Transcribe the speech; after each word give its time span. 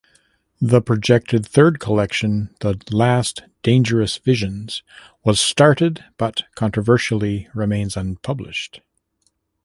The 0.59 0.81
projected 0.81 1.45
third 1.45 1.79
collection, 1.79 2.49
"The 2.61 2.81
Last 2.89 3.43
Dangerous 3.61 4.17
Visions", 4.17 4.81
was 5.23 5.39
started, 5.39 6.03
but 6.17 6.41
controversially 6.55 7.47
remains 7.53 7.95
unpublished. 7.95 8.81